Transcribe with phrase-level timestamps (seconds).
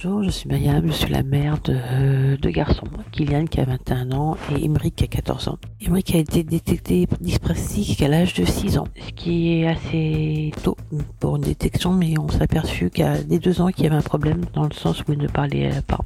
[0.00, 4.12] Bonjour, je suis Myriam, je suis la mère de deux garçons, Kylian qui a 21
[4.12, 5.58] ans et Imric qui a 14 ans.
[5.84, 10.76] Imric a été détecté dyspraxique à l'âge de 6 ans, ce qui est assez tôt
[11.18, 14.02] pour une détection, mais on s'est aperçu qu'à des deux ans qu'il y avait un
[14.02, 15.98] problème dans le sens où il ne parlait pas.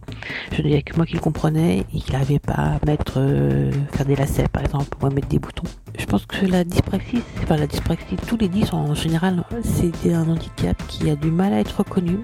[0.52, 4.06] Je disais que moi qui le comprenais et qu'il n'arrivait pas à mettre, euh, faire
[4.06, 5.68] des lacets par exemple, ou à mettre des boutons.
[5.98, 10.30] Je pense que la dyspraxie, pas la dyspraxie, tous les 10 en général, c'est un
[10.30, 12.20] handicap qui a du mal à être reconnu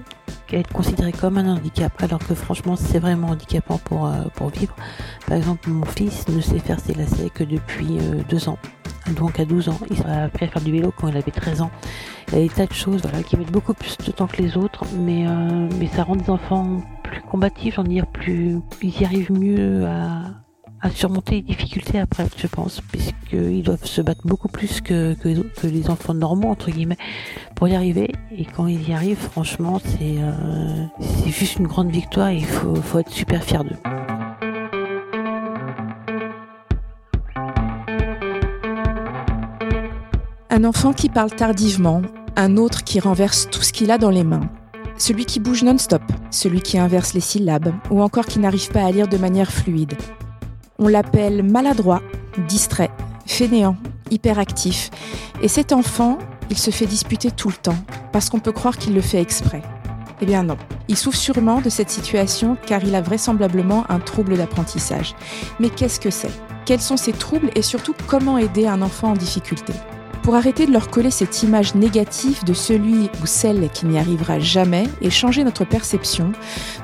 [0.57, 4.75] être considéré comme un handicap, alors que franchement c'est vraiment handicapant pour, euh, pour vivre.
[5.27, 8.57] Par exemple, mon fils ne sait faire ses lacets que depuis euh, deux ans.
[9.15, 11.61] Donc à 12 ans, il a appris à faire du vélo quand il avait 13
[11.61, 11.71] ans.
[12.27, 14.41] Il y a des tas de choses voilà, qui mettent beaucoup plus de temps que
[14.41, 18.57] les autres, mais, euh, mais ça rend des enfants plus combatifs, j'en dire plus.
[18.81, 20.25] Ils y arrivent mieux à,
[20.81, 25.15] à surmonter les difficultés après, je pense, puisqu'ils doivent se battre beaucoup plus que,
[25.63, 26.97] les enfants normaux, entre guillemets,
[27.55, 28.11] pour y arriver.
[28.35, 32.45] Et quand ils y arrivent, franchement, c'est euh, c'est juste une grande victoire et il
[32.45, 33.77] faut, faut être super fier d'eux.
[40.49, 42.01] Un enfant qui parle tardivement,
[42.35, 44.49] un autre qui renverse tout ce qu'il a dans les mains.
[44.97, 48.91] Celui qui bouge non-stop, celui qui inverse les syllabes, ou encore qui n'arrive pas à
[48.91, 49.95] lire de manière fluide.
[50.79, 52.01] On l'appelle maladroit,
[52.47, 52.89] distrait,
[53.25, 53.75] fainéant,
[54.11, 54.89] hyperactif.
[55.41, 56.17] Et cet enfant,
[56.49, 57.77] il se fait disputer tout le temps,
[58.13, 59.61] parce qu'on peut croire qu'il le fait exprès.
[60.21, 60.57] Eh bien non.
[60.87, 65.15] Il souffre sûrement de cette situation car il a vraisemblablement un trouble d'apprentissage.
[65.59, 66.31] Mais qu'est-ce que c'est?
[66.65, 69.73] Quels sont ces troubles et surtout comment aider un enfant en difficulté?
[70.29, 74.37] Pour arrêter de leur coller cette image négative de celui ou celle qui n'y arrivera
[74.37, 76.33] jamais et changer notre perception,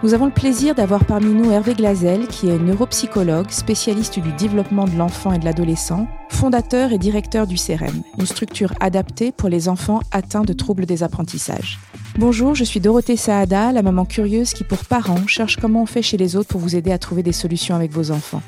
[0.01, 4.85] nous avons le plaisir d'avoir parmi nous Hervé Glazel, qui est neuropsychologue, spécialiste du développement
[4.85, 9.69] de l'enfant et de l'adolescent, fondateur et directeur du CEREM, une structure adaptée pour les
[9.69, 11.77] enfants atteints de troubles des apprentissages.
[12.17, 16.01] Bonjour, je suis Dorothée Saada, la maman curieuse qui, pour parents, cherche comment on fait
[16.01, 18.41] chez les autres pour vous aider à trouver des solutions avec vos enfants.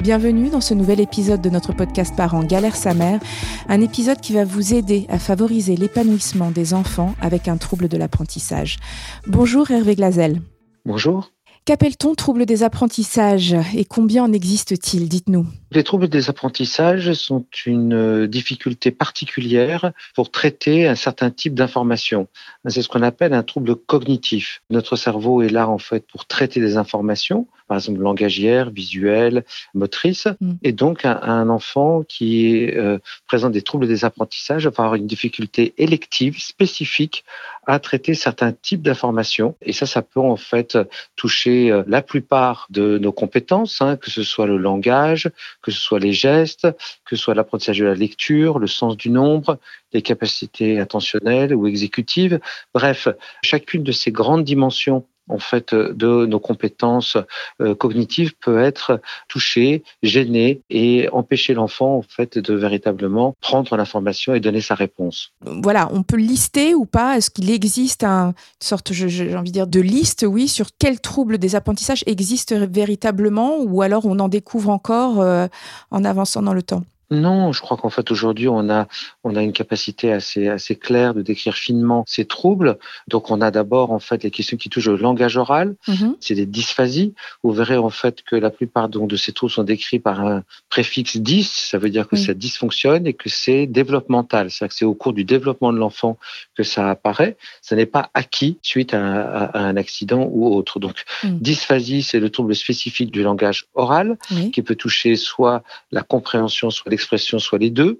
[0.00, 3.20] Bienvenue dans ce nouvel épisode de notre podcast Parents Galère sa mère,
[3.68, 7.96] un épisode qui va vous aider à favoriser l'épanouissement des enfants avec un trouble de
[7.96, 8.78] l'apprentissage.
[9.26, 10.42] Bonjour Hervé Glazel.
[10.84, 11.30] Bonjour.
[11.66, 15.08] Qu'appelle-t-on trouble des apprentissages et combien en existe-t-il?
[15.08, 15.46] Dites-nous.
[15.70, 22.28] Les troubles des apprentissages sont une euh, difficulté particulière pour traiter un certain type d'information.
[22.66, 24.60] C'est ce qu'on appelle un trouble cognitif.
[24.68, 29.44] Notre cerveau est là en fait pour traiter des informations, par exemple langagières, visuelles,
[29.74, 30.28] motrices.
[30.40, 30.52] Mm.
[30.62, 35.74] Et donc un, enfant qui euh, présente des troubles des apprentissages va avoir une difficulté
[35.78, 37.24] élective spécifique
[37.66, 39.56] à traiter certains types d'informations.
[39.62, 40.78] Et ça, ça peut en fait
[41.16, 45.30] toucher euh, la plupart de nos compétences, hein, que ce soit le langage,
[45.62, 46.68] que ce soit les gestes,
[47.04, 49.58] que ce soit l'apprentissage de la lecture, le sens du nombre,
[49.92, 52.40] les capacités attentionnelles ou exécutives.
[52.74, 53.08] Bref,
[53.42, 57.16] chacune de ces grandes dimensions en fait euh, de nos compétences
[57.60, 64.34] euh, cognitives peut être touchée, gênée et empêcher l'enfant en fait de véritablement prendre l'information
[64.34, 65.30] et donner sa réponse.
[65.42, 67.16] Voilà, on peut lister ou pas?
[67.16, 71.00] Est-ce qu'il existe un, une sorte, j'ai envie de dire, de liste, oui, sur quels
[71.00, 75.46] troubles des apprentissages existent véritablement ou alors on en découvre encore euh,
[75.90, 76.84] en avançant dans le temps?
[77.10, 78.86] Non, je crois qu'en fait aujourd'hui on a
[79.22, 82.78] on a une capacité assez assez claire de décrire finement ces troubles.
[83.08, 86.16] Donc on a d'abord en fait les questions qui touchent au langage oral, mm-hmm.
[86.20, 87.14] c'est des dysphasies.
[87.42, 90.42] Vous verrez en fait que la plupart donc, de ces troubles sont décrits par un
[90.68, 94.84] préfixe 10, ça veut dire que ça dysfonctionne et que c'est développemental, c'est-à-dire que c'est
[94.84, 96.18] au cours du développement de l'enfant
[96.56, 97.36] que ça apparaît.
[97.62, 100.80] Ça n'est pas acquis suite à, un accident ou autre.
[100.80, 101.38] Donc mm.
[101.38, 104.16] dysphasie, c'est le trouble spécifique du langage oral
[104.52, 107.98] qui peut toucher soit la compréhension, soit l'expression soit les deux.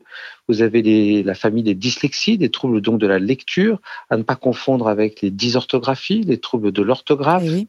[0.49, 4.37] Vous avez la famille des dyslexies, des troubles donc de la lecture, à ne pas
[4.37, 7.45] confondre avec les dysorthographies, les troubles de l'orthographe.
[7.47, 7.67] Eh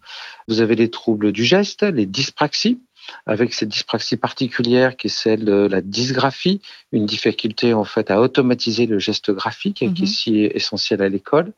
[0.47, 2.79] Vous avez les troubles du geste, les dyspraxies
[3.25, 8.19] avec cette dyspraxie particulière qui est celle de la dysgraphie, une difficulté en fait à
[8.22, 10.06] automatiser le geste graphique qui est mhm.
[10.06, 11.53] si essentiel à l'école.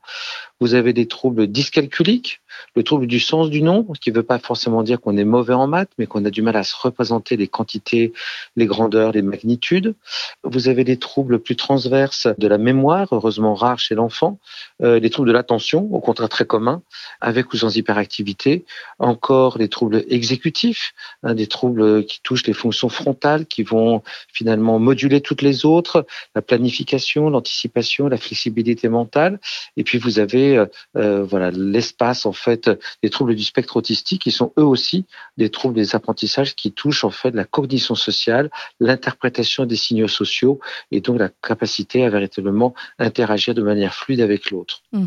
[0.59, 2.41] Vous avez des troubles dyscalculiques,
[2.75, 5.53] le trouble du sens du nombre, qui ne veut pas forcément dire qu'on est mauvais
[5.53, 8.13] en maths, mais qu'on a du mal à se représenter les quantités,
[8.55, 9.95] les grandeurs, les magnitudes.
[10.43, 14.39] Vous avez des troubles plus transverses de la mémoire, heureusement rares chez l'enfant,
[14.81, 16.81] euh, les troubles de l'attention, au contraire très communs,
[17.21, 18.65] avec ou sans hyperactivité.
[18.99, 20.93] Encore les troubles exécutifs,
[21.23, 24.01] hein, des troubles qui touchent les fonctions frontales, qui vont
[24.33, 26.05] finalement moduler toutes les autres,
[26.35, 29.39] la planification, l'anticipation, la flexibilité mentale.
[29.75, 30.65] Et puis vous avez euh,
[30.95, 32.69] euh, voilà l'espace en fait fait
[33.03, 35.05] des troubles du spectre autistique qui sont eux aussi
[35.37, 38.49] des troubles des apprentissages qui touchent en fait la cognition sociale,
[38.79, 40.59] l'interprétation des signaux sociaux
[40.91, 44.81] et donc la capacité à véritablement interagir de manière fluide avec l'autre.
[44.93, 45.05] Mmh.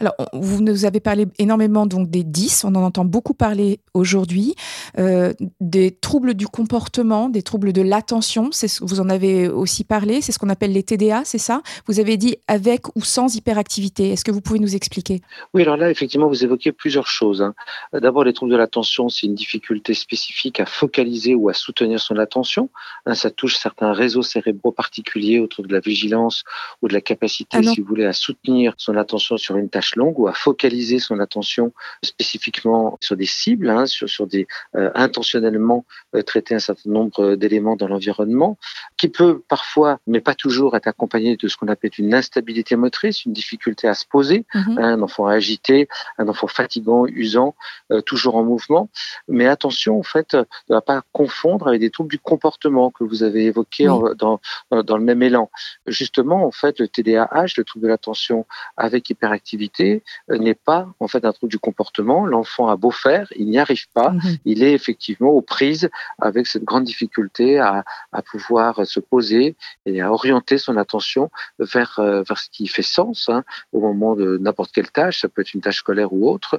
[0.00, 4.54] Alors, vous nous avez parlé énormément donc des 10, on en entend beaucoup parler aujourd'hui,
[4.98, 8.50] euh, des troubles du comportement, des troubles de l'attention,
[8.80, 11.62] vous en avez aussi parlé, c'est ce qu'on appelle les TDA, c'est ça?
[11.86, 14.10] Vous avez dit avec ou sans hyperactivité.
[14.10, 15.20] Est-ce que vous pouvez nous expliquer?
[15.54, 17.42] Oui, alors là, effectivement, vous évoquez plusieurs choses.
[17.42, 17.54] Hein.
[17.92, 22.16] D'abord, les troubles de l'attention, c'est une difficulté spécifique à focaliser ou à soutenir son
[22.16, 22.70] attention.
[23.06, 26.44] Hein, ça touche certains réseaux cérébraux particuliers autour de la vigilance
[26.82, 29.96] ou de la capacité, ah si vous voulez, à soutenir son attention sur une tâche
[29.96, 31.72] longue ou à focaliser son attention
[32.02, 34.46] spécifiquement sur des cibles, hein, sur, sur des
[34.76, 35.84] euh, intentionnellement
[36.14, 38.58] euh, traiter un certain nombre d'éléments dans l'environnement,
[38.96, 43.24] qui peut parfois, mais pas toujours, être accompagné de ce qu'on appelle une instabilité motrice,
[43.24, 44.78] une difficulté à se poser, mhm.
[44.78, 45.88] hein, un enfant agité,
[46.18, 47.54] un enfant fatigant, usant,
[47.90, 48.88] euh, toujours en mouvement.
[49.28, 53.22] Mais attention, en fait, ne va pas confondre avec des troubles du comportement que vous
[53.22, 53.86] avez évoqués
[54.16, 54.40] dans,
[54.70, 55.50] dans le même élan.
[55.86, 58.46] Justement, en fait, le TDAH, le trouble de l'attention
[58.76, 62.26] avec hyperactivité, euh, n'est pas en fait un trouble du comportement.
[62.26, 64.10] L'enfant a beau faire, il n'y arrive pas.
[64.10, 64.36] Mhm.
[64.44, 70.00] Il est effectivement aux prises avec cette grande difficulté à, à pouvoir se poser et
[70.00, 74.38] à orienter son attention vers, euh, vers ce qui fait sens hein, au moment de
[74.38, 75.20] n'importe quelle tâche.
[75.20, 76.49] Ça peut être une tâche scolaire ou autre.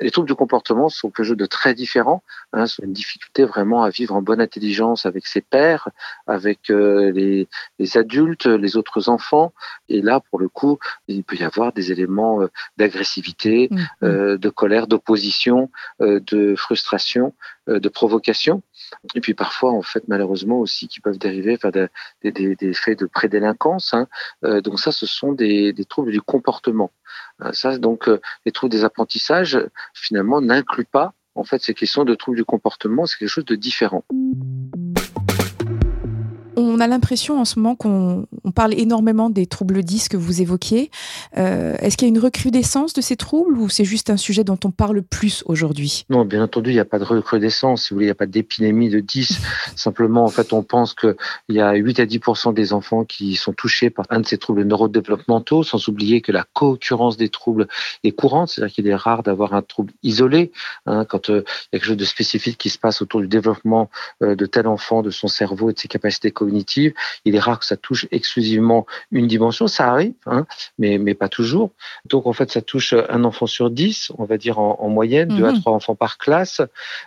[0.00, 2.22] Les troubles du comportement sont quelque chose de très différent.
[2.52, 5.88] Hein, sont une difficulté vraiment à vivre en bonne intelligence avec ses pairs,
[6.26, 7.48] avec euh, les,
[7.78, 9.52] les adultes, les autres enfants.
[9.88, 14.36] Et là, pour le coup, il peut y avoir des éléments euh, d'agressivité, mmh, mmh.
[14.36, 15.70] de colère, d'opposition,
[16.00, 17.34] de frustration,
[17.66, 18.62] de provocation.
[19.14, 22.98] Et puis parfois, en fait, malheureusement aussi, qui peuvent dériver vers des, des, des faits
[22.98, 23.94] de prédélinquance.
[23.94, 24.06] Hein.
[24.60, 26.90] donc ça, ce sont des, des troubles du comportement.
[27.52, 28.08] Ça, donc,
[28.44, 29.58] les troubles des apprentissages,
[29.92, 33.06] finalement, n'incluent pas en fait ces questions de troubles du comportement.
[33.06, 34.04] C'est quelque chose de différent.
[36.56, 40.90] On a l'impression en ce moment qu'on parle énormément des troubles 10 que vous évoquiez.
[41.36, 44.44] Euh, est-ce qu'il y a une recrudescence de ces troubles ou c'est juste un sujet
[44.44, 46.04] dont on parle plus aujourd'hui?
[46.10, 47.84] Non, bien entendu, il n'y a pas de recrudescence.
[47.84, 49.40] Si vous voulez, il n'y a pas d'épidémie de 10.
[49.76, 51.14] Simplement, en fait, on pense qu'il
[51.48, 54.62] y a 8 à 10% des enfants qui sont touchés par un de ces troubles
[54.62, 57.66] neurodéveloppementaux, sans oublier que la co-occurrence des troubles
[58.04, 58.50] est courante.
[58.50, 60.52] C'est-à-dire qu'il est rare d'avoir un trouble isolé.
[60.86, 63.28] Hein, quand euh, il y a quelque chose de spécifique qui se passe autour du
[63.28, 63.90] développement
[64.22, 67.58] euh, de tel enfant, de son cerveau et de ses capacités cognitives, il est rare
[67.58, 69.66] que ça touche exclusivement une dimension.
[69.66, 70.46] Ça arrive, hein,
[70.78, 71.70] mais, mais pas toujours.
[72.06, 75.44] Donc, en fait, ça touche un enfant sur dix, on va dire en, moyenne, deux
[75.44, 75.60] à mhm.
[75.60, 76.60] trois enfants par classe.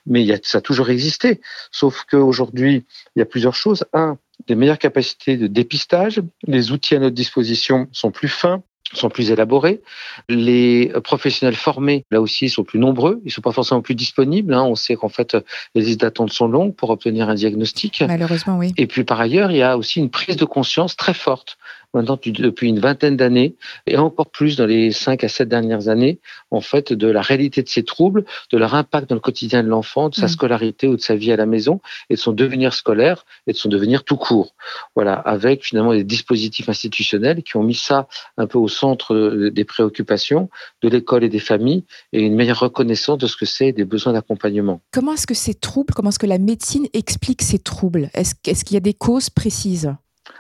[0.06, 1.42] Mais il y a, ça a toujours existé.
[1.72, 2.86] Sauf qu'aujourd'hui,
[3.16, 3.86] il y a plusieurs choses.
[3.94, 4.18] Un,
[4.48, 6.22] des meilleures capacités de dépistage.
[6.46, 8.64] Les outils à notre disposition sont plus fins
[8.94, 9.82] sont plus élaborés.
[10.30, 13.22] Les professionnels formés, là aussi, sont plus nombreux.
[13.26, 14.54] Ils sont pas forcément plus disponibles.
[14.54, 14.64] Hein.
[14.64, 15.38] On sait qu'en fait,
[15.76, 18.04] les listes d'attente sont longues pour obtenir un diagnostic.
[18.08, 18.74] Malheureusement, oui.
[18.78, 21.58] Et puis, par ailleurs, il y a aussi une prise de conscience très forte
[21.94, 23.56] maintenant depuis une vingtaine d'années,
[23.86, 26.20] et encore plus dans les cinq à sept dernières années,
[26.52, 29.68] en fait, de la réalité de ces troubles, de leur impact dans le quotidien de
[29.68, 30.30] l'enfant, de sa mmh.
[30.30, 33.58] scolarité ou de sa vie à la maison, et de son devenir scolaire et de
[33.58, 34.54] son devenir tout court.
[34.96, 38.08] Voilà, avec finalement des dispositifs institutionnels qui ont mis ça
[38.38, 40.50] un peu au centre des préoccupations
[40.82, 44.14] de l'école et des familles, et une meilleure reconnaissance de ce que c'est des besoins
[44.14, 44.82] d'accompagnement.
[44.92, 48.10] Comment est-ce que ces troubles, comment est-ce que la médecine explique ces troubles?
[48.14, 49.94] Est-ce qu'il y a des causes précises?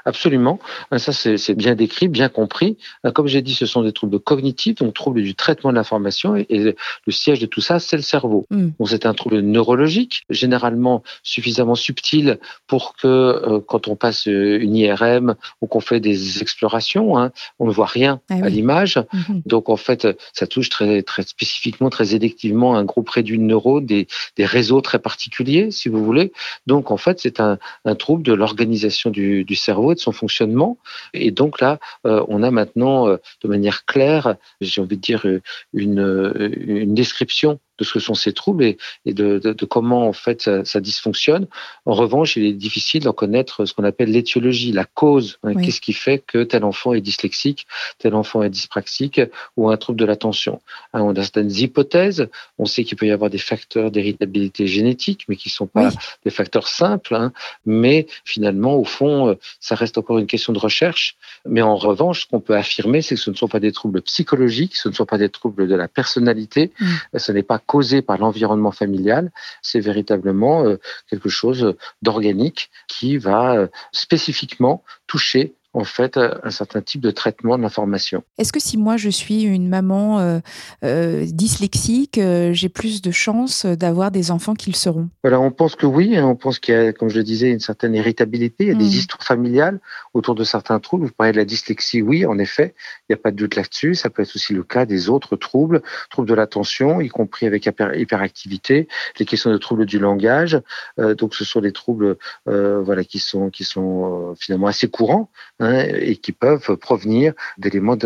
[0.06, 0.60] Absolument.
[0.94, 2.78] Euh, ça, c'est bien décrit, bien compris.
[3.06, 6.36] Euh, comme j'ai dit, ce sont des troubles cognitifs, donc troubles du traitement de l'information.
[6.36, 6.76] Et,
[7.06, 8.46] le siège de tout ça, c'est le cerveau.
[8.50, 8.70] Mm.
[8.86, 15.36] c'est un trouble neurologique, généralement suffisamment subtil pour que euh, quand on passe une IRM
[15.62, 18.98] ou qu'on fait des explorations, hein, on ne voit rien ah à l'image.
[18.98, 19.42] Mm-hmm.
[19.46, 23.86] Donc, en fait, ça touche très, très spécifiquement, très électivement un groupe réduit de neurones,
[23.86, 26.32] des, des réseaux très particuliers, si vous voulez.
[26.66, 30.12] Donc, en fait, c'est un, un trouble de l'organisation du, du cerveau et de son
[30.12, 30.78] fonctionnement.
[31.14, 35.26] Et donc là, euh, on a maintenant euh, de manière claire, j'ai envie de dire,
[35.26, 35.42] euh,
[35.74, 40.80] une, une description de ce que sont ces troubles et, de, comment en fait ça,
[40.80, 41.48] dysfonctionne.
[41.86, 45.40] En revanche, il est difficile d'en connaître ce qu'on appelle l'étiologie, la cause.
[45.44, 47.68] Hein, qu'est-ce qui fait que tel enfant est dyslexique,
[48.00, 49.22] tel enfant est dyspraxique
[49.56, 50.62] ou un trouble de l'attention
[50.94, 52.30] hein, On a certaines hypothèses.
[52.58, 55.92] On sait qu'il peut y avoir des facteurs d'héritabilité génétique, mais qui ne sont pas
[56.24, 57.16] des facteurs simples.
[57.16, 57.32] Hein.
[57.66, 61.16] mais finalement, au fond, euh, ça reste encore une question de recherche.
[61.46, 64.02] Mais en revanche, ce qu'on peut affirmer, c'est que ce ne sont pas des troubles
[64.02, 67.18] psychologiques, ce ne sont pas des troubles de la personnalité, mmh.
[67.18, 69.32] ce n'est pas causé par l'environnement familial,
[69.62, 70.78] c'est véritablement euh,
[71.10, 77.58] quelque chose d'organique qui va euh, spécifiquement toucher en fait un certain type de traitement
[77.58, 78.24] de l'information.
[78.38, 80.40] Est-ce que si moi je suis une maman euh,
[80.84, 85.10] euh, dyslexique, euh, j'ai plus de chances d'avoir des enfants qui le seront?
[85.24, 86.18] Voilà, on pense que oui.
[86.18, 86.26] Hein.
[86.26, 88.66] on pense qu'il y a, comme je le disais, une certaine irritabilité.
[88.66, 88.88] Il y a des hmm.
[88.88, 89.80] histoires familiales
[90.14, 91.06] autour de certains troubles.
[91.06, 93.96] Vous parlez de la dyslexie, oui, en effet, il n'y a pas de doute là-dessus.
[93.96, 97.66] Ça peut être aussi le cas des autres troubles, troubles de l'attention, y compris avec
[97.66, 98.88] hyperactivité,
[99.20, 100.60] les questions de troubles du langage.
[100.98, 105.30] donc, ce sont des troubles, voilà, qui sont qui sont finalement assez courants.
[105.60, 107.98] Hein, et qui peuvent provenir d'éléments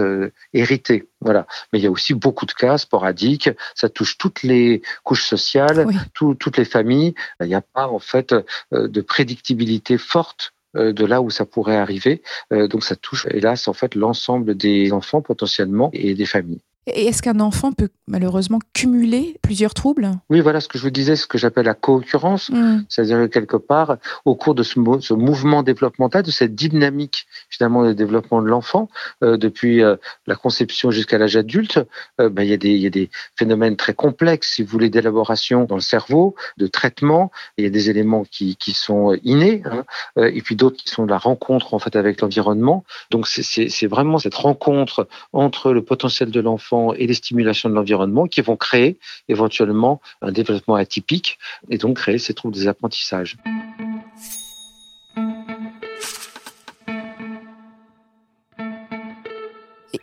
[0.53, 1.07] hérités.
[1.21, 1.45] Voilà.
[1.71, 3.49] Mais il y a aussi beaucoup de cas sporadiques.
[3.75, 7.13] Ça touche toutes les couches sociales, toutes les familles.
[7.39, 11.45] Il n'y a pas en fait euh, de prédictibilité forte euh, de là où ça
[11.45, 12.21] pourrait arriver.
[12.53, 16.61] Euh, donc ça touche hélas en fait l'ensemble des enfants potentiellement et des familles.
[16.87, 20.09] Et est-ce qu'un enfant peut malheureusement cumuler plusieurs troubles?
[20.31, 22.85] Oui, voilà ce que je vous disais, ce que j'appelle la co-occurrence, mm.
[22.89, 27.93] c'est-à-dire quelque part, au cours de ce, ce, mouvement développemental, de cette dynamique finalement de
[27.93, 28.89] développement de l'enfant,
[29.23, 29.95] euh, depuis euh,
[30.25, 31.79] la conception jusqu'à l'âge adulte,
[32.19, 34.69] euh, ben, il, y a des, il y a des phénomènes très complexes, si vous
[34.69, 37.31] voulez, d'élaboration dans le cerveau, de traitement.
[37.57, 39.83] Il y a des éléments qui, qui sont innés, hein,
[40.17, 42.83] et puis d'autres qui sont de la rencontre en fait avec l'environnement.
[43.11, 48.27] Donc c'est vraiment cette rencontre entre le potentiel de l'enfant et les stimulations de l'environnement
[48.27, 48.97] qui vont créer
[49.27, 51.37] éventuellement un développement atypique
[51.69, 53.37] et donc créer ces troubles des apprentissages.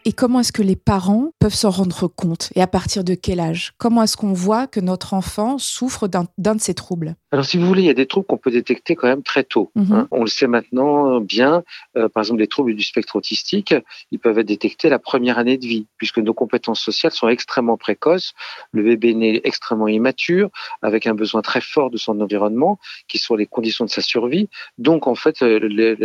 [0.04, 3.40] Et comment est-ce que les parents peuvent s'en rendre compte Et à partir de quel
[3.40, 3.74] âge?
[3.76, 7.14] Comment est-ce qu'on voit que notre enfant souffre d'un de ces troubles?
[7.30, 9.44] Alors, si vous voulez, il y a des troubles qu'on peut détecter quand même très
[9.44, 9.70] tôt.
[9.74, 9.92] Mhm.
[9.92, 10.08] Hein.
[10.10, 11.62] On le sait maintenant bien.
[11.96, 13.74] Euh, par exemple, les troubles du spectre autistique,
[14.10, 17.76] ils peuvent être détectés la première année de vie, puisque nos compétences sociales sont extrêmement
[17.76, 18.32] précoces.
[18.72, 20.48] Le bébé naît extrêmement immature,
[20.80, 24.48] avec un besoin très fort de son environnement, qui sont les conditions de sa survie.
[24.78, 25.58] Donc, en fait, euh,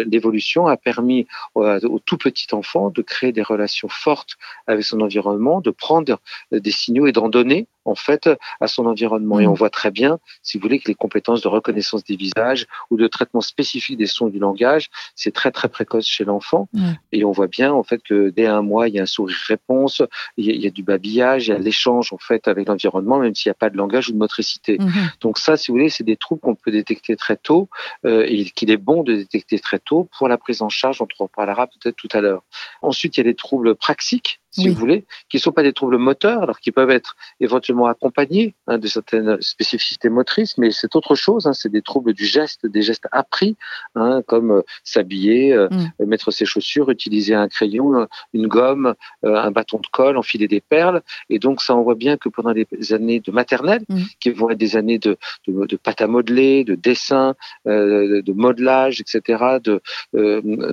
[0.05, 1.25] l'évolution a permis
[1.55, 4.35] au tout petit enfant de créer des relations forte
[4.67, 6.19] avec son environnement, de prendre
[6.51, 9.39] des signaux et d'en donner en fait à son environnement.
[9.39, 9.57] Et on mm.
[9.57, 13.07] voit très bien, si vous voulez, que les compétences de reconnaissance des visages ou de
[13.07, 16.67] traitement spécifique des sons du langage, c'est très très précoce chez l'enfant.
[17.11, 20.01] Et on voit bien en fait que dès un mois, il y a un sourire-réponse,
[20.37, 23.49] il, y a du babillage, il y a l'échange en fait avec l'environnement, même s'il
[23.49, 24.77] n'y a pas de langage ou de motricité.
[24.77, 25.19] Mm-hmm.
[25.21, 27.69] Donc ça, si vous voulez, c'est des troubles qu'on peut détecter très tôt
[28.05, 31.01] euh, et qu'il est bon de détecter très tôt pour la prise en charge.
[31.01, 32.43] On en reparlera peut-être tout à l'heure.
[32.81, 35.73] Ensuite, il y a des troubles praxiques si vous voulez, qui ne sont pas des
[35.73, 40.95] troubles moteurs, alors qui peuvent être éventuellement accompagnés hein, de certaines spécificités motrices, mais c'est
[40.95, 41.47] autre chose.
[41.47, 43.57] Hein, c'est des troubles du geste, des gestes appris,
[43.95, 46.05] hein, comme euh, s'habiller, euh, mm.
[46.05, 48.93] mettre ses chaussures, utiliser un crayon, euh, une gomme,
[49.23, 51.01] un bâton de colle, enfiler des perles.
[51.29, 54.01] Et donc, ça, on voit bien que pendant les années de maternelle, mm.
[54.19, 55.17] qui vont être des années de,
[55.47, 59.57] de, de pâte à modeler, de dessin, de modelage, etc.
[59.63, 59.81] De,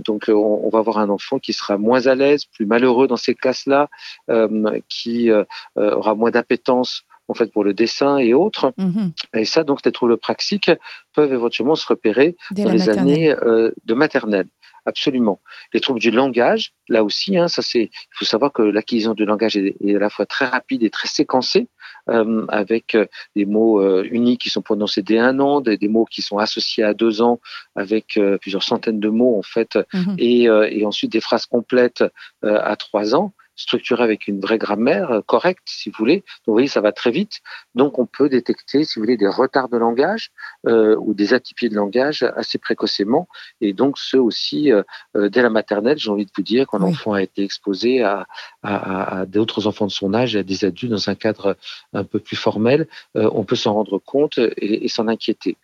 [0.00, 3.16] donc, on, on va avoir un enfant qui sera moins à l'aise, plus malheureux dans
[3.16, 3.66] ces classes
[4.28, 5.44] euh, qui euh,
[5.78, 8.72] euh, aura moins d'appétence en fait pour le dessin et autres.
[8.76, 9.12] Mhm.
[9.34, 10.70] Et ça, donc, les troubles praxiques
[11.14, 13.34] peuvent éventuellement se repérer dans les années
[13.84, 14.48] de maternelle.
[14.86, 15.40] Absolument.
[15.74, 17.82] Les troubles du langage, là aussi, hein, ça c'est.
[17.82, 21.06] Il faut savoir que l'acquisition du langage est, à la fois très rapide et très
[21.06, 21.68] séquencée,
[22.48, 22.96] avec
[23.36, 26.94] des mots uniques qui sont prononcés dès un an, des, mots qui sont associés à
[26.94, 27.40] deux ans,
[27.76, 30.16] avec plusieurs centaines de mots en fait, mhm.
[30.18, 32.02] et, et, ensuite des phrases complètes
[32.42, 36.16] à trois ans structuré avec une vraie grammaire euh, correcte, si vous voulez.
[36.16, 37.40] Donc, vous voyez, ça va très vite.
[37.74, 40.30] Donc, on peut détecter, si vous voulez, des retards de langage
[40.66, 43.28] euh, ou des atypies de langage assez précocement.
[43.60, 44.82] Et donc, ceux aussi, euh,
[45.14, 48.26] dès la maternelle, j'ai envie de vous dire, quand l'enfant a été exposé à,
[48.62, 51.56] à, à d'autres enfants de son âge et à des adultes dans un cadre
[51.92, 55.56] un peu plus formel, euh, on peut s'en rendre compte et, et s'en inquiéter.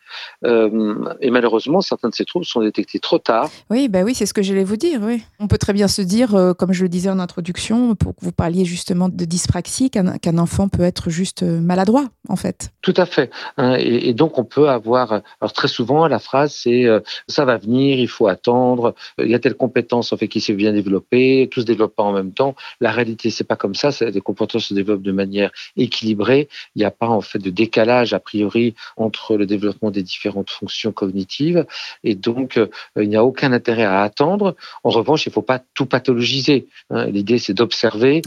[0.45, 3.51] et malheureusement, certains de ces troubles sont détectés trop tard.
[3.71, 5.01] Oui, bah oui, c'est ce que j'allais vous dire.
[5.03, 5.23] Oui.
[5.41, 8.33] On peut très bien se dire, comme je le disais en introduction, pour que vous
[8.33, 12.71] parliez justement de dyspraxie, qu'un enfant peut être juste euh, maladroit, en fait.
[12.83, 13.31] Tout à fait.
[13.57, 15.23] Hein, et, donc, on peut avoir.
[15.41, 19.35] Alors, très souvent, la phrase, c'est euh, ça va venir, il faut attendre, il y
[19.35, 22.33] a telle compétence en fait qui s'est bien développée, tout se développe pas en même
[22.33, 22.55] temps.
[22.81, 23.91] La réalité, c'est pas comme ça.
[24.01, 26.49] Les compétences se développent de manière équilibrée.
[26.75, 30.51] Il n'y a pas en fait de décalage a priori entre le développement des différentes
[30.51, 31.67] fonctions cognitives.
[32.05, 32.69] Et donc, euh,
[33.01, 34.57] il n'y a aucun intérêt à attendre.
[34.85, 36.67] En revanche, il ne faut pas tout pathologiser.
[36.91, 37.07] Hein.
[37.07, 37.55] L'idée, c'est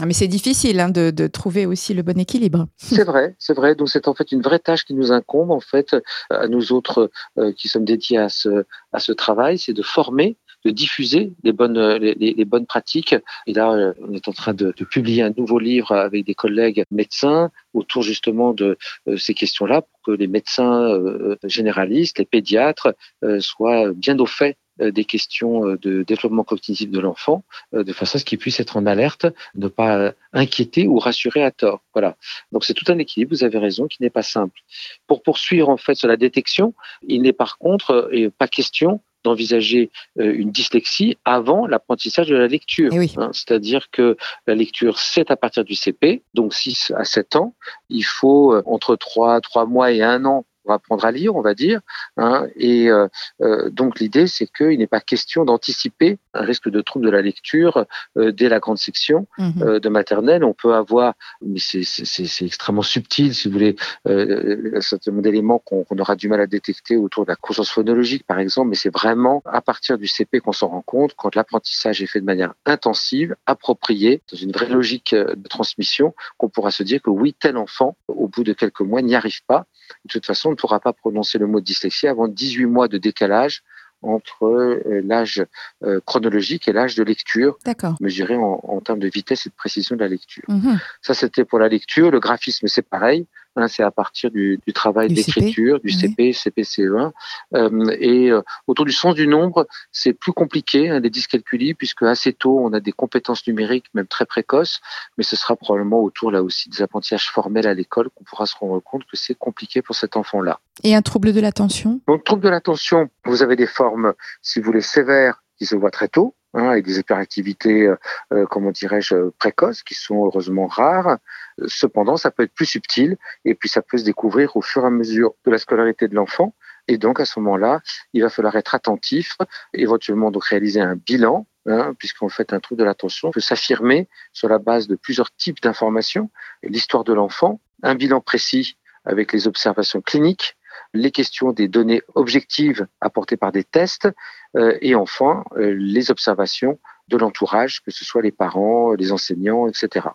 [0.00, 2.66] ah, mais c'est difficile hein, de, trouver aussi le bon équilibre.
[2.76, 3.74] C'est vrai, c'est vrai.
[3.74, 5.96] Donc c'est en fait une vraie tâche qui nous incombe en fait
[6.30, 10.36] à nous autres euh, qui sommes dédiés à ce, à ce travail, c'est de former
[10.66, 13.14] de diffuser les bonnes, les, bonnes pratiques.
[13.46, 16.84] Et là, euh, on est en train de, publier un nouveau livre avec des collègues
[16.90, 18.76] médecins autour justement de
[19.08, 20.98] euh, ces questions-là pour que les médecins
[21.44, 22.94] généralistes, les pédiatres
[23.38, 28.24] soient bien au fait des questions de développement cognitif de l'enfant, de façon à ce
[28.24, 31.80] qu'il puisse être en alerte, ne pas inquiéter ou rassurer à tort.
[31.92, 32.16] Voilà.
[32.52, 34.60] Donc c'est tout un équilibre, vous avez raison, qui n'est pas simple.
[35.06, 36.74] Pour poursuivre en fait sur la détection,
[37.06, 42.90] il n'est par contre pas question d'envisager euh, une dyslexie avant l'apprentissage de la lecture.
[42.92, 43.30] Eh hein.
[43.32, 47.54] C'est-à-dire que la lecture, c'est à partir du CP, donc 6 à 7 ans.
[47.88, 51.42] Il faut euh, entre 3, 3 mois et 1 an pour apprendre à lire, on
[51.42, 51.80] va dire.
[52.16, 53.08] Hein, et euh,
[53.42, 57.22] euh, donc l'idée, c'est qu'il n'est pas question d'anticiper un risque de trouble de la
[57.22, 57.86] lecture
[58.16, 59.78] euh, dès la grande section mhm.
[59.78, 60.44] de maternelle.
[60.44, 63.76] On peut avoir, mais c'est extrêmement subtil, si vous voulez,
[64.06, 68.26] un certain nombre d'éléments qu'on aura du mal à détecter autour de la conscience phonologique,
[68.26, 68.68] par exemple.
[68.68, 72.20] Mais c'est vraiment à partir du CP qu'on s'en rend compte quand l'apprentissage est fait
[72.20, 77.10] de manière intensive, appropriée, dans une vraie logique de transmission, qu'on pourra se dire que
[77.10, 79.66] oui, tel enfant, au bout de quelques mois, n'y arrive pas.
[80.04, 82.98] De toute façon, on ne pourra pas prononcer le mot dyslexie avant 18 mois de
[82.98, 83.62] décalage
[84.02, 85.44] entre euh, l'âge
[85.84, 87.58] euh, chronologique et l'âge de lecture,
[88.00, 90.44] mesuré en, termes de vitesse et de précision de la lecture.
[90.48, 90.78] Mhm.
[91.02, 92.10] Ça, c'était pour la lecture.
[92.10, 93.26] Le graphisme, c'est pareil.
[93.56, 97.10] Hein, c'est à partir du, du travail d'écriture, du CP, CPCE1.
[97.54, 102.02] Euh, et euh, autour du sens du nombre, c'est plus compliqué, hein, les dyscalculies, puisque
[102.02, 104.80] assez tôt, on a des compétences numériques, même très précoces,
[105.18, 108.54] mais ce sera probablement autour là aussi des apprentissages formels à l'école qu'on pourra se
[108.56, 110.60] rendre compte que c'est compliqué pour cet enfant-là.
[110.84, 112.00] Et un trouble de l'attention?
[112.06, 115.90] Donc, trouble de l'attention, vous avez des formes, si vous voulez, sévères, qui se voient
[115.90, 117.96] très tôt, hein, avec des hyperactivités, euh,
[118.32, 121.18] euh comment dirais-je, précoces, qui sont heureusement rares.
[121.66, 124.86] Cependant, ça peut être plus subtil et puis ça peut se découvrir au fur et
[124.86, 126.54] à mesure de la scolarité de l'enfant.
[126.88, 127.80] Et donc, à ce moment-là,
[128.12, 129.36] il va falloir être attentif,
[129.74, 134.48] éventuellement donc réaliser un bilan, hein, puisqu'en fait, un trouble de l'attention peut s'affirmer sur
[134.48, 136.30] la base de plusieurs types d'informations.
[136.62, 140.56] L'histoire de l'enfant, un bilan précis avec les observations cliniques,
[140.94, 144.08] les questions des données objectives apportées par des tests,
[144.56, 146.78] euh, et enfin, euh, les observations
[147.08, 150.08] de l'entourage, que ce soit les parents, les enseignants, etc.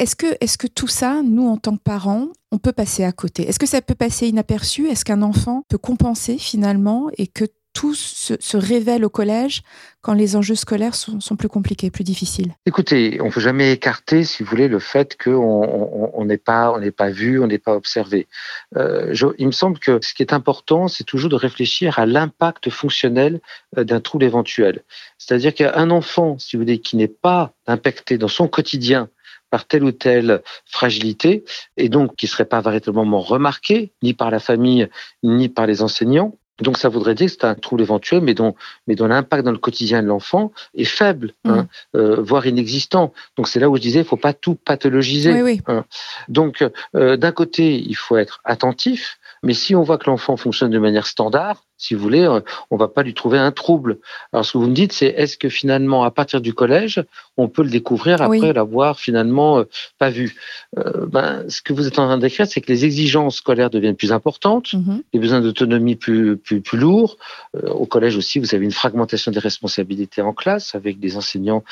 [0.00, 3.46] Est-ce que, que tout ça, nous, en tant que parents, on peut passer à côté?
[3.46, 4.88] Est-ce que ça peut passer inaperçu?
[4.88, 7.44] Est-ce qu'un enfant peut compenser finalement et que
[7.80, 9.62] tout se, révèle au collège
[10.02, 14.24] quand les enjeux scolaires sont, plus compliqués, plus difficiles Écoutez, on ne peut jamais écarter,
[14.24, 17.74] si vous voulez, le fait qu'on n'est pas, on n'est pas vu, on n'est pas
[17.74, 18.28] observé.
[18.76, 22.68] Euh, il me semble que ce qui est important, c'est toujours de réfléchir à l'impact
[22.68, 23.40] fonctionnel
[23.78, 24.82] euh, d'un trouble éventuel.
[25.16, 29.08] C'est-à-dire qu'un enfant, si vous voulez, qui n'est pas impacté dans son quotidien
[29.48, 31.44] par telle ou telle fragilité
[31.78, 34.86] et donc qui serait pas véritablement remarqué ni par la famille
[35.22, 36.36] ni par les enseignants.
[36.60, 38.54] Donc ça voudrait dire que c'est un trouble éventuel, mais dont,
[38.86, 41.62] mais dont l'impact dans le quotidien de l'enfant est faible, hein,
[41.94, 41.98] mmh.
[41.98, 43.12] euh, voire inexistant.
[43.36, 45.60] Donc c'est là où je disais, il faut pas tout pathologiser.
[45.66, 45.84] Hein.
[46.28, 50.70] Donc euh, d'un côté, il faut être attentif, mais si on voit que l'enfant fonctionne
[50.70, 52.40] de manière standard, si vous voulez, euh,
[52.70, 53.98] on va pas lui trouver un trouble.
[54.34, 57.02] Alors ce que vous me dites, c'est est-ce que finalement, à partir du collège,
[57.38, 59.64] on peut le découvrir après l'avoir finalement euh,
[59.98, 60.36] pas vu?
[60.78, 63.96] Euh, ben, Ce que vous êtes en train d'écrire, c'est que les exigences scolaires deviennent
[63.96, 65.02] plus importantes, mm-hmm.
[65.14, 67.16] les besoins d'autonomie plus, plus, plus lourds.
[67.64, 71.64] au collège aussi, vous avez une fragmentation des responsabilités en classe avec des enseignants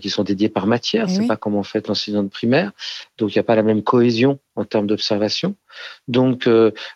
[0.00, 1.08] qui sont dédiés par matière.
[1.08, 2.72] C'est pas comme on fait l'enseignant de primaire,
[3.18, 5.54] donc il n'y a pas la même cohésion en termes d'observation.
[6.06, 6.48] Donc,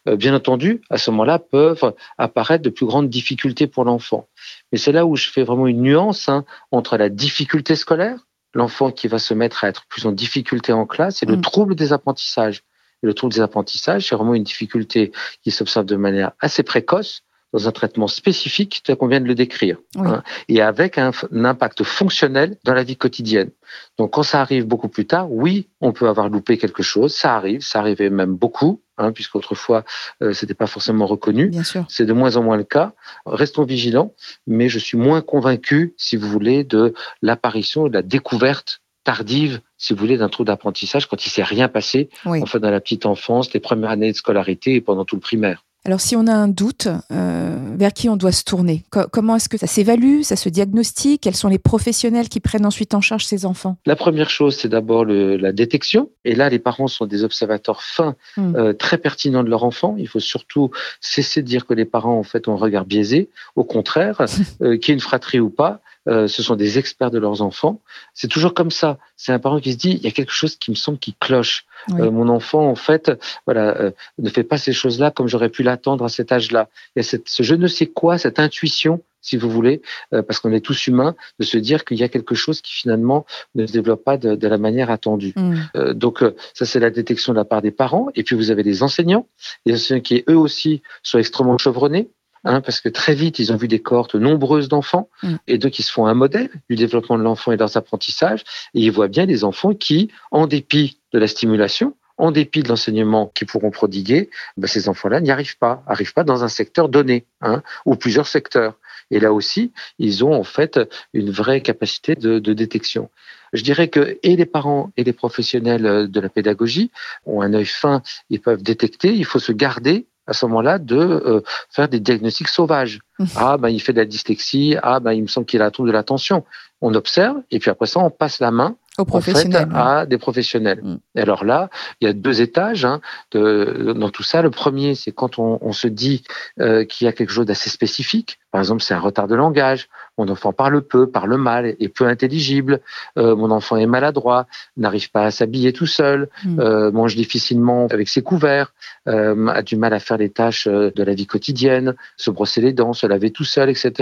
[0.06, 4.28] bien entendu, à ce moment-là, peuvent apparaître de plus grandes difficultés pour l'enfant.
[4.72, 8.90] Mais c'est là où je fais vraiment une nuance hein, entre la difficulté scolaire, l'enfant
[8.90, 11.42] qui va se mettre à être plus en difficulté en classe, et le mm.
[11.42, 12.62] trouble des apprentissages.
[13.02, 17.22] Et le trouble des apprentissages, c'est vraiment une difficulté qui s'observe de manière assez précoce,
[17.52, 21.82] dans un traitement spécifique tel qu'on vient de le décrire, hein, et avec un, impact
[21.82, 23.50] fonctionnel dans la vie quotidienne.
[23.96, 27.36] Donc quand ça arrive beaucoup plus tard, oui, on peut avoir loupé quelque chose, ça
[27.36, 29.84] arrive, ça arrivait même beaucoup, hein, puisqu'autrefois
[30.22, 31.50] euh, c'était pas forcément reconnu.
[31.88, 32.92] C'est de moins en moins le cas.
[33.24, 34.14] Restons vigilants,
[34.46, 39.94] mais je suis moins convaincu, si vous voulez, de l'apparition de la découverte tardive, si
[39.94, 43.06] vous voulez, d'un trou d'apprentissage quand il s'est rien passé, en fait, dans la petite
[43.06, 45.64] enfance, les premières années de scolarité et pendant tout le primaire.
[45.84, 48.84] Alors si on a un doute, euh, vers qui on doit se tourner?
[48.90, 51.22] Comment est-ce que ça s'évalue, ça se diagnostique?
[51.22, 53.78] Quels sont les professionnels qui prennent ensuite en charge ces enfants?
[53.86, 56.10] La première chose, c'est d'abord la détection.
[56.24, 58.56] Et là, les parents sont des observateurs fins, hmm.
[58.56, 59.94] euh, très pertinents de leur enfant.
[59.98, 63.30] Il faut surtout cesser de dire que les parents, en fait, ont un regard biaisé.
[63.54, 64.20] Au contraire,
[64.62, 67.42] euh, qu'il y ait une fratrie ou pas, euh, ce sont des experts de leurs
[67.42, 67.80] enfants.
[68.14, 68.98] C'est toujours comme ça.
[69.16, 71.14] C'est un parent qui se dit, il y a quelque chose qui me semble qui
[71.14, 71.66] cloche.
[71.90, 73.12] Euh, mon enfant, en fait,
[73.46, 76.68] voilà, euh, ne fait pas ces choses-là comme j'aurais pu l'attendre à cet âge-là.
[76.96, 79.82] Il y a cette, ce je ne sais quoi, cette intuition si vous voulez,
[80.14, 82.72] euh, parce qu'on est tous humains, de se dire qu'il y a quelque chose qui
[82.72, 85.34] finalement ne se développe pas de, la manière attendue.
[85.36, 85.54] Mm.
[85.76, 88.08] Euh, donc euh, ça, c'est la détection de la part des parents.
[88.14, 89.26] Et puis vous avez des enseignants,
[89.66, 92.08] des enseignants qui eux aussi sont extrêmement chevronnés.
[92.44, 95.36] Hein, parce que très vite, ils ont vu des cohortes nombreuses d'enfants, mm.
[95.46, 98.42] et donc ils se font un modèle du développement de l'enfant et de leurs apprentissages,
[98.74, 102.68] et ils voient bien des enfants qui, en dépit de la stimulation, en dépit de
[102.68, 106.88] l'enseignement qu'ils pourront prodiguer, ben, ces enfants-là n'y arrivent pas, arrivent pas dans un secteur
[106.88, 108.74] donné, hein, ou plusieurs secteurs.
[109.10, 110.78] Et là aussi, ils ont en fait
[111.14, 113.08] une vraie capacité de, de détection.
[113.54, 116.90] Je dirais que et les parents et les professionnels de la pédagogie
[117.24, 120.96] ont un œil fin, ils peuvent détecter, il faut se garder à ce moment-là de
[120.96, 123.00] euh, faire des diagnostics sauvages.
[123.18, 123.24] Mmh.
[123.36, 125.70] Ah ben il fait de la dyslexie, ah ben il me semble qu'il a un
[125.70, 126.44] trouble de l'attention.
[126.80, 130.80] On observe et puis après ça on passe la main professionnels, à des professionnels.
[130.82, 130.98] Mm.
[131.16, 133.00] Et alors là, il y a deux étages hein,
[133.32, 134.42] de, dans tout ça.
[134.42, 136.24] Le premier, c'est quand on, on, se dit
[136.60, 138.38] euh, qu'il y a quelque chose d'assez spécifique.
[138.50, 139.88] Par exemple, c'est un retard de langage.
[140.18, 142.80] Mon enfant parle peu, parle mal, est peu intelligible.
[143.16, 146.60] Euh, mon enfant est maladroit, n'arrive pas à s'habiller tout seul, mm.
[146.60, 148.74] euh, mange difficilement avec ses couverts,
[149.06, 152.72] euh, a du mal à faire les tâches de la vie quotidienne, se brosser les
[152.72, 153.92] dents, se laver tout seul, etc.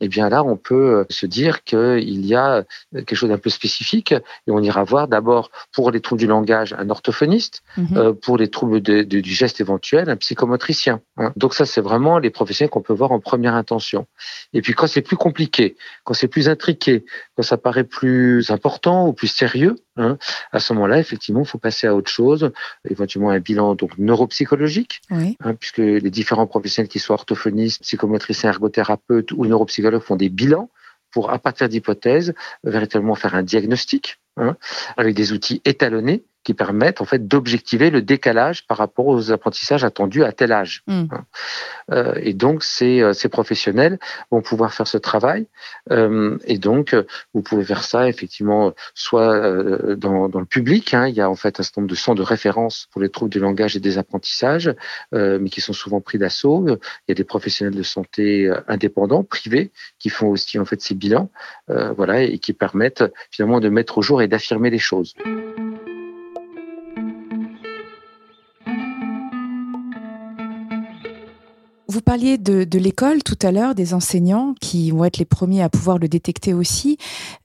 [0.00, 3.50] Et eh bien là, on peut se dire qu'il y a quelque chose d'un peu
[3.50, 8.14] spécifique et on ira voir d'abord pour les troubles du langage un orthophoniste, mhm.
[8.14, 11.00] pour les troubles du geste éventuel un psychomotricien.
[11.16, 11.32] Hein.
[11.36, 14.06] Donc ça, c'est vraiment les professionnels qu'on peut voir en première intention.
[14.52, 17.04] Et puis quand c'est plus compliqué, quand c'est plus intriqué,
[17.36, 20.18] quand ça paraît plus important ou plus sérieux, hein,
[20.52, 22.50] à ce moment-là, effectivement, il faut passer à autre chose,
[22.88, 29.32] éventuellement un bilan donc neuropsychologique, hein, puisque les différents professionnels qui soient orthophonistes, psychomotriciens, ergothérapeutes
[29.32, 30.70] ou neuropsychologues font des bilans
[31.10, 34.56] pour, à partir d'hypothèses, véritablement faire un diagnostic hein,
[34.96, 39.84] avec des outils étalonnés qui permettent en fait d'objectiver le décalage par rapport aux apprentissages
[39.84, 40.82] attendus à tel âge.
[40.86, 41.04] Hmm.
[41.10, 41.24] Hein.
[41.90, 43.98] Euh, et donc ces, euh, ces professionnels
[44.30, 45.46] vont pouvoir faire ce travail.
[45.90, 46.96] Euh, et donc
[47.34, 49.40] vous pouvez faire ça effectivement soit
[49.96, 50.94] dans, dans, le public.
[50.94, 53.08] Hein, il y a en fait un certain nombre de centres de référence pour les
[53.08, 54.74] troubles du langage et des apprentissages,
[55.14, 56.66] euh, mais qui sont souvent pris d'assaut.
[56.68, 56.78] Il
[57.08, 61.30] y a des professionnels de santé indépendants, privés, qui font aussi en fait ces bilans,
[61.68, 65.14] voilà, et qui permettent finalement de mettre au jour et d'affirmer les choses.
[71.92, 75.68] Vous parliez de, l'école tout à l'heure, des enseignants qui vont être les premiers à
[75.68, 76.96] pouvoir le détecter aussi.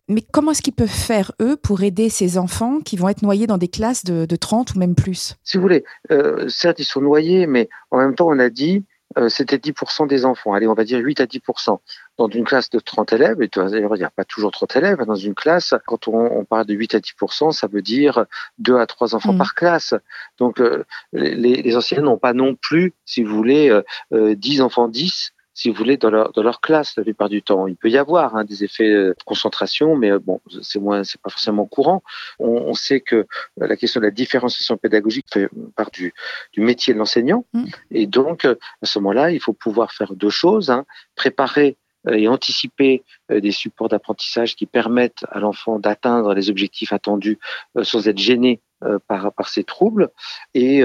[0.07, 3.45] Mais comment est-ce qu'ils peuvent faire, eux, pour aider ces enfants qui vont être noyés
[3.45, 5.35] dans des classes de, 30 ou même plus?
[5.43, 8.85] Si vous voulez, euh, certes, ils sont noyés, mais en même temps, on a dit,
[9.17, 10.53] euh, c'était 10% des enfants.
[10.53, 11.79] Allez, on va dire 8 à 10%.
[12.17, 15.03] Dans une classe de 30 élèves, et d'ailleurs, il n'y a pas toujours 30 élèves,
[15.05, 18.25] dans une classe, quand on, parle de 8 à 10%, ça veut dire
[18.59, 19.37] 2 à 3 enfants mmh.
[19.37, 19.93] par classe.
[20.39, 23.69] Donc, euh, les, les enseignants n'ont pas non plus, si vous voulez,
[24.11, 27.41] 10 euh, enfants 10 si vous voulez, dans leur, dans leur classe la plupart du
[27.41, 27.65] temps.
[27.65, 31.31] Il peut y avoir hein, des effets de concentration, mais bon, c'est moins, c'est pas
[31.31, 32.03] forcément courant.
[32.37, 33.25] On, on, sait que
[33.57, 36.13] la question de la différenciation pédagogique fait part du,
[36.53, 37.65] du métier de l'enseignant, mmh.
[37.89, 40.85] et donc à ce moment-là, il faut pouvoir faire deux choses hein.
[41.15, 46.93] préparer euh, et anticiper euh, des supports d'apprentissage qui permettent à l'enfant d'atteindre les objectifs
[46.93, 47.39] attendus
[47.75, 48.61] euh, sans être gêné
[49.07, 50.09] par, par ces troubles
[50.53, 50.83] et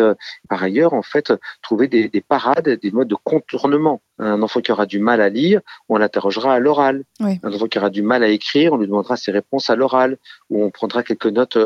[0.49, 4.03] par ailleurs en fait trouver des, des, parades, des modes de contournement.
[4.19, 7.05] Un enfant qui aura du mal à lire, on l'interrogera à l'oral.
[7.21, 10.19] Un enfant qui aura du mal à écrire, on lui demandera ses réponses à l'oral
[10.51, 11.59] ou on prendra quelques notes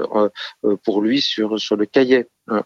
[0.84, 2.26] pour lui sur sur le cahier.
[2.48, 2.62] Hein.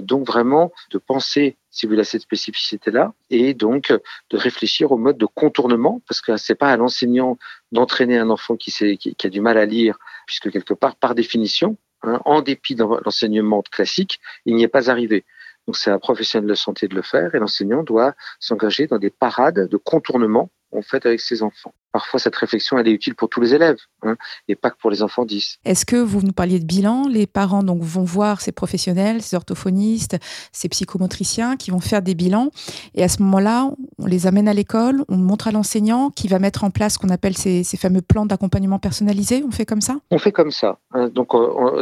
[0.00, 3.92] donc vraiment de penser si vous voulez, cette spécificité-là, et donc
[4.30, 7.38] de réfléchir au mode de contournement, parce que c'est pas à l'enseignant
[7.72, 11.14] d'entraîner un enfant qui, qui, qui, a du mal à lire, puisque quelque part, par
[11.14, 15.24] définition, hein, en dépit de l'enseignement classique, il n'y est pas arrivé.
[15.66, 19.10] Donc c'est un professionnel de santé de le faire, et l'enseignant doit s'engager dans des
[19.10, 21.74] parades de contournement en fait avec ses enfants.
[21.92, 24.16] Parfois, cette réflexion, elle est utile pour tous les élèves, hein,
[24.48, 25.58] et pas que pour les enfants 10.
[25.64, 27.06] Est-ce que vous nous parliez de bilan?
[27.06, 30.16] Les parents donc vont voir ces professionnels, ces orthophonistes,
[30.52, 32.50] ces psychomotriciens qui vont faire des bilans,
[32.94, 36.38] et à ce moment-là, on les amène à l'école, on montre à l'enseignant qui va
[36.38, 39.44] mettre en place ce qu'on appelle ces, fameux plans d'accompagnement personnalisé.
[39.46, 39.98] On fait comme ça?
[40.10, 40.78] On fait comme ça.
[40.92, 41.08] Hein.
[41.08, 41.32] Donc,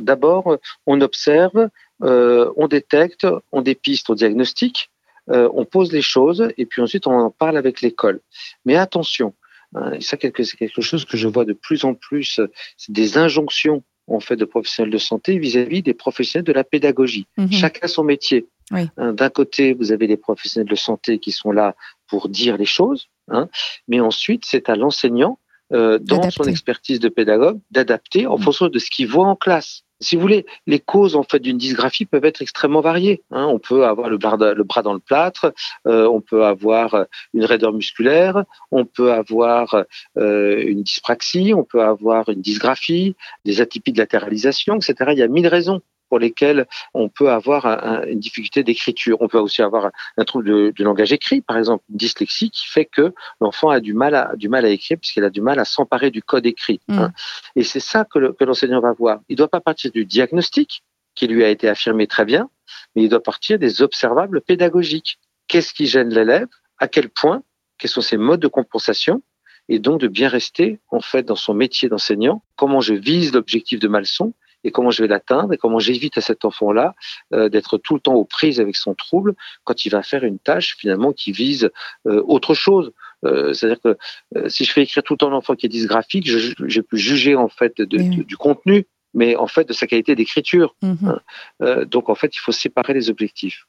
[0.02, 1.68] d'abord, on observe,
[2.02, 4.90] euh, on détecte, on dépiste, on diagnostique
[5.30, 8.20] euh, on pose les choses et puis ensuite on en parle avec l'école.
[8.64, 9.34] Mais attention,
[9.74, 12.40] hein, ça c'est quelque chose que je vois de plus en plus,
[12.76, 17.26] c'est des injonctions en fait de professionnels de santé vis-à-vis des professionnels de la pédagogie.
[17.36, 17.52] Mhm.
[17.52, 18.46] Chacun son métier.
[18.72, 21.74] Hein, d'un côté, vous avez les professionnels de santé qui sont là
[22.06, 23.48] pour dire les choses, hein,
[23.88, 25.38] mais ensuite c'est à l'enseignant,
[25.72, 28.42] euh, dans son expertise de pédagogue, d'adapter en mhm.
[28.42, 29.82] fonction de ce qu'il voit en classe.
[30.00, 33.22] Si vous voulez, les causes en fait d'une dysgraphie peuvent être extrêmement variées.
[33.30, 33.46] Hein.
[33.46, 35.52] On peut avoir le bras, dans le plâtre,
[35.86, 39.84] euh, on peut avoir une raideur musculaire, on peut avoir
[40.16, 44.94] euh, une dyspraxie, on peut avoir une dysgraphie, des atypies de latéralisation, etc.
[45.12, 47.64] Il y a mille raisons pour lesquels on peut avoir
[48.06, 49.16] une difficulté d'écriture.
[49.20, 52.84] On peut aussi avoir un trouble de, langage écrit, par exemple une dyslexie qui fait
[52.84, 55.64] que l'enfant a du mal à, du mal à écrire puisqu'il a du mal à
[55.64, 56.80] s'emparer du code écrit.
[56.88, 57.08] Hein.
[57.08, 57.12] Mm.
[57.60, 59.20] Et c'est ça que, l'enseignant va voir.
[59.28, 60.82] Il ne doit pas partir du diagnostic
[61.14, 62.50] qui lui a été affirmé très bien,
[62.94, 65.18] mais il doit partir des observables pédagogiques.
[65.46, 66.48] Qu'est-ce qui gêne l'élève?
[66.78, 67.42] À quel point?
[67.78, 69.22] Quels sont ses modes de compensation?
[69.68, 72.42] Et donc de bien rester en fait dans son métier d'enseignant.
[72.56, 76.18] Comment je vise l'objectif de ma leçon et comment je vais l'atteindre et comment j'évite
[76.18, 76.94] à cet enfant-là
[77.32, 80.38] euh, d'être tout le temps aux prises avec son trouble quand il va faire une
[80.38, 81.70] tâche finalement qui vise
[82.06, 82.92] euh, autre chose.
[83.24, 86.28] Euh, c'est-à-dire que si je fais écrire tout le temps l'enfant qui est dysgraphique,
[86.66, 90.74] j'ai pu juger en fait du contenu, mais en fait de sa qualité d'écriture.
[90.82, 91.18] Mhm.
[91.60, 91.84] Hein.
[91.84, 93.66] donc en fait, il faut séparer les objectifs.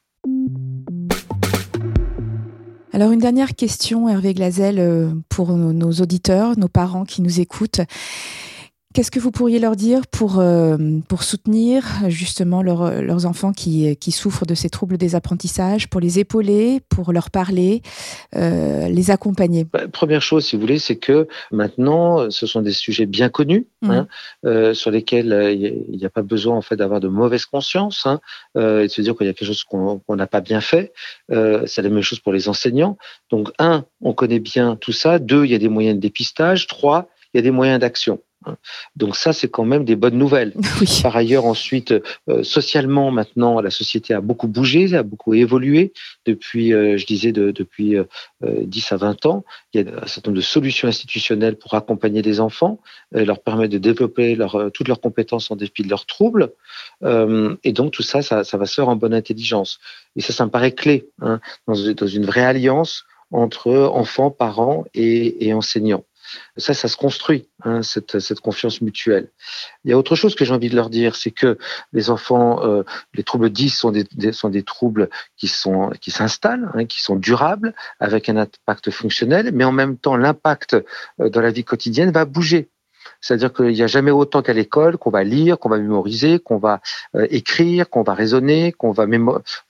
[2.94, 7.80] Alors une dernière question, Hervé Glazel, pour nos auditeurs, nos parents qui nous écoutent.
[8.92, 10.76] Qu'est-ce que vous pourriez leur dire pour, euh,
[11.08, 16.18] pour soutenir justement leurs enfants qui, qui souffrent de ces troubles des apprentissages, pour les
[16.18, 17.80] épauler, pour leur parler,
[18.36, 19.64] euh, les accompagner?
[19.64, 23.66] Bah, Première chose, si vous voulez, c'est que maintenant, ce sont des sujets bien connus,
[23.80, 23.90] mmh.
[23.90, 24.08] hein,
[24.44, 28.20] euh, sur lesquels il n'y a, pas besoin en fait d'avoir de mauvaise conscience hein,
[28.56, 30.92] et de se dire qu'il y a quelque chose qu'on n'a pas bien fait.
[31.30, 32.98] c'est la même chose pour les enseignants.
[33.30, 35.18] Donc, un, on connaît bien tout ça.
[35.18, 36.66] Deux, il y a des moyens de dépistage.
[36.66, 38.20] Trois, il y a des moyens d'action.
[38.96, 40.52] Donc ça, c'est quand même des bonnes nouvelles.
[41.02, 41.92] Par ailleurs, ensuite,
[42.28, 45.92] euh, socialement, maintenant, la société a beaucoup bougé, a beaucoup évolué
[46.26, 47.96] depuis, euh, je disais, depuis
[48.42, 49.44] 10 euh, à 20 ans.
[49.72, 52.80] Il y a un certain nombre de solutions institutionnelles pour accompagner des enfants,
[53.12, 56.52] leur permettre de développer leur, toutes leurs compétences en dépit de leurs troubles.
[57.02, 59.78] et donc, tout ça, ça, va se faire en bonne intelligence.
[60.16, 65.52] Et ça, ça me paraît clé hein, dans, une vraie alliance entre enfants, parents et
[65.54, 66.04] enseignants.
[66.56, 69.30] Ça, ça se construit, hein, cette, cette, confiance mutuelle.
[69.84, 71.58] Il y a autre chose que j'ai envie de leur dire, c'est que
[71.92, 72.82] les enfants, euh,
[73.14, 77.16] les troubles 10 sont des, sont des troubles qui sont qui s'installent, hein, qui sont
[77.16, 80.74] durables, avec un impact fonctionnel, mais en même temps, l'impact
[81.20, 82.68] euh, dans la vie quotidienne va bouger.
[83.20, 86.58] C'est-à-dire qu'il n'y a jamais autant qu'à l'école qu'on va lire, qu'on va mémoriser, qu'on
[86.58, 86.80] va
[87.14, 89.06] euh, écrire, qu'on va raisonner, qu'on va,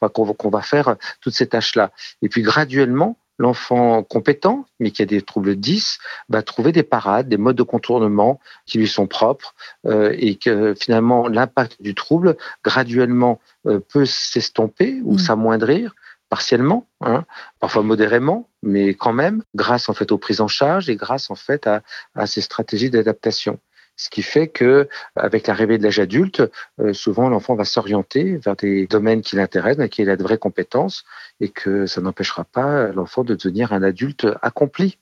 [0.09, 1.93] qu'on va faire toutes ces tâches-là.
[2.23, 7.29] Et puis graduellement, l'enfant compétent, mais qui a des troubles 10, va trouver des parades,
[7.29, 9.55] des modes de contournement qui lui sont propres
[9.87, 15.19] euh, et que finalement l'impact du trouble graduellement euh, peut s'estomper ou mm.
[15.19, 15.95] s'amoindrir
[16.29, 17.25] partiellement, hein,
[17.61, 21.35] parfois modérément, mais quand même, grâce en fait aux prises en charge et grâce en
[21.35, 23.59] fait à ces stratégies d'adaptation.
[24.03, 26.43] Ce qui fait que, avec l'arrivée de l'âge adulte,
[26.81, 30.25] euh, souvent l'enfant va s'orienter vers des domaines qui l'intéressent, dans lesquels il a de
[30.25, 31.05] vraies compétences,
[31.39, 34.99] et que ça n'empêchera pas l'enfant de devenir un adulte accompli.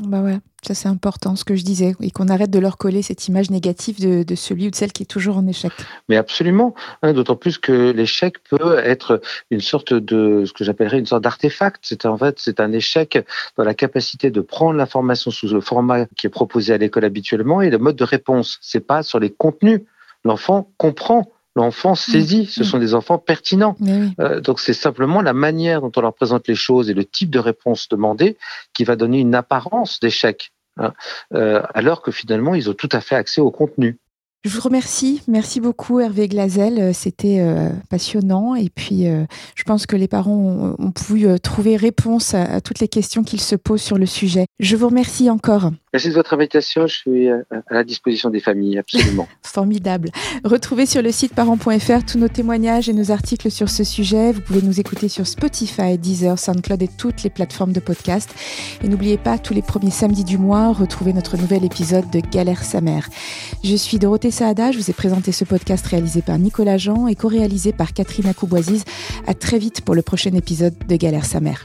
[0.00, 3.02] Bah ouais, ça c'est important ce que je disais, et qu'on arrête de leur coller
[3.02, 5.70] cette image négative de, celui ou de celle qui est toujours en échec.
[6.08, 10.98] Mais absolument, hein, d'autant plus que l'échec peut être une sorte de ce que j'appellerais
[10.98, 11.80] une sorte d'artefact.
[11.82, 13.18] C'est en fait c'est un échec
[13.58, 17.60] dans la capacité de prendre l'information sous le format qui est proposé à l'école habituellement
[17.60, 18.58] et le mode de réponse.
[18.62, 19.82] C'est pas sur les contenus.
[20.24, 22.46] L'enfant comprend l'enfant saisit.
[22.46, 22.64] Ce mm.
[22.64, 23.76] sont des enfants pertinents.
[24.20, 27.30] Euh, donc c'est simplement la manière dont on leur présente les choses et le type
[27.30, 28.36] de réponse demandée
[28.74, 30.92] qui va donner une apparence d'échec, hein.
[31.34, 33.98] euh, alors que finalement ils ont tout à fait accès au contenu.
[34.44, 35.22] Je vous remercie.
[35.28, 36.78] Merci beaucoup, Hervé Glazel.
[36.80, 38.56] Euh, c'était euh, passionnant.
[38.56, 42.88] Et puis, euh, je pense que les parents ont, pu trouver réponse à, toutes les
[42.88, 44.46] questions qu'ils se posent sur le sujet.
[44.58, 45.70] Je vous remercie encore.
[45.92, 46.86] Merci de votre invitation.
[46.86, 49.28] Je suis à la disposition des familles, absolument.
[49.42, 50.10] Formidable.
[50.42, 54.32] Retrouvez sur le site parents.fr tous nos témoignages et nos articles sur ce sujet.
[54.32, 58.30] Vous pouvez nous écouter sur Spotify, Deezer, SoundCloud et toutes les plateformes de podcast.
[58.82, 62.64] Et n'oubliez pas, tous les premiers samedis du mois, retrouvez notre nouvel épisode de Galère
[62.64, 63.08] sa mère.
[63.62, 67.14] Je suis Dorothée Saada, je vous ai présenté ce podcast réalisé par Nicolas Jean et
[67.14, 68.84] co-réalisé par Catherine Akouboisiz.
[69.26, 71.64] À très vite pour le prochain épisode de Galère sa mère.